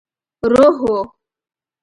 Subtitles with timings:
[0.51, 0.97] روح وو.